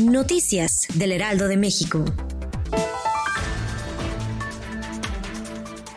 [0.00, 2.02] Noticias del Heraldo de México.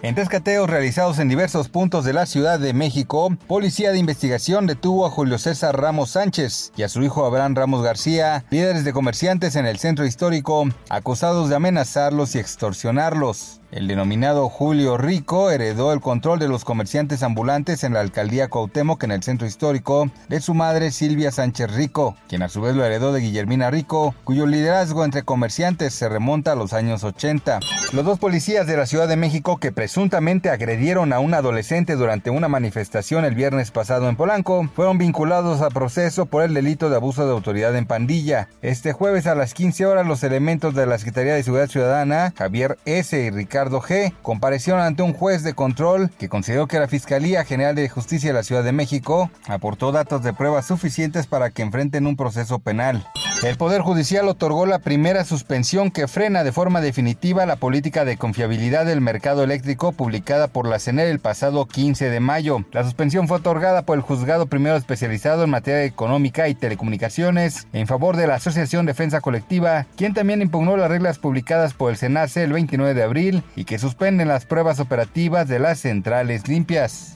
[0.00, 5.06] En rescateos realizados en diversos puntos de la Ciudad de México, Policía de Investigación detuvo
[5.06, 9.56] a Julio César Ramos Sánchez y a su hijo Abraham Ramos García, líderes de comerciantes
[9.56, 13.61] en el centro histórico, acusados de amenazarlos y extorsionarlos.
[13.72, 19.02] El denominado Julio Rico heredó el control de los comerciantes ambulantes en la alcaldía Cuauhtémoc
[19.02, 22.84] en el centro histórico de su madre Silvia Sánchez Rico, quien a su vez lo
[22.84, 27.60] heredó de Guillermina Rico, cuyo liderazgo entre comerciantes se remonta a los años 80.
[27.94, 32.28] Los dos policías de la Ciudad de México que presuntamente agredieron a un adolescente durante
[32.28, 36.96] una manifestación el viernes pasado en Polanco fueron vinculados a proceso por el delito de
[36.96, 38.50] abuso de autoridad en pandilla.
[38.60, 42.76] Este jueves a las 15 horas los elementos de la Secretaría de Seguridad Ciudadana, Javier
[42.84, 43.18] S.
[43.18, 44.12] y Ricardo G.
[44.22, 48.34] comparecieron ante un juez de control que consideró que la Fiscalía General de Justicia de
[48.34, 53.06] la Ciudad de México aportó datos de pruebas suficientes para que enfrenten un proceso penal.
[53.42, 58.16] El Poder Judicial otorgó la primera suspensión que frena de forma definitiva la política de
[58.16, 62.64] confiabilidad del mercado eléctrico publicada por la CENER el pasado 15 de mayo.
[62.70, 67.88] La suspensión fue otorgada por el juzgado primero especializado en materia económica y telecomunicaciones en
[67.88, 72.44] favor de la Asociación Defensa Colectiva, quien también impugnó las reglas publicadas por el SENACE
[72.44, 77.12] el 29 de abril y que suspenden las pruebas operativas de las centrales limpias.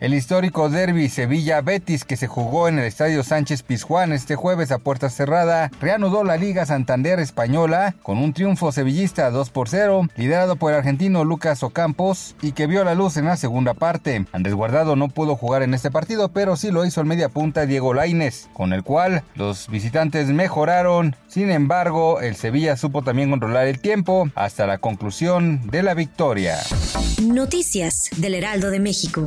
[0.00, 4.78] El histórico derby Sevilla-Betis que se jugó en el Estadio Sánchez Pizjuán este jueves a
[4.78, 10.54] puerta cerrada reanudó la Liga Santander Española con un triunfo sevillista 2 por 0, liderado
[10.54, 14.24] por el argentino Lucas Ocampos y que vio la luz en la segunda parte.
[14.30, 17.66] Andrés Guardado no pudo jugar en este partido, pero sí lo hizo el media punta
[17.66, 21.16] Diego Laines, con el cual los visitantes mejoraron.
[21.26, 26.56] Sin embargo, el Sevilla supo también controlar el tiempo hasta la conclusión de la victoria.
[27.20, 29.26] Noticias del Heraldo de México.